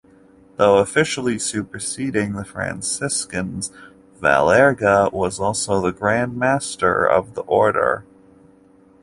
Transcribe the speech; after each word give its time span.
Though 0.57 0.79
officially 0.79 1.37
superseding 1.37 2.33
the 2.33 2.43
Franciscans, 2.43 3.71
Valerga 4.19 5.13
was 5.13 5.39
also 5.39 5.79
the 5.79 5.91
Grand 5.91 6.35
Master 6.35 7.05
of 7.05 7.35
the 7.35 7.41
Order. 7.41 8.03